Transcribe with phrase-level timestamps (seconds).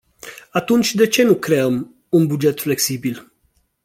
[0.51, 3.31] Atunci de ce nu creăm un buget flexibil?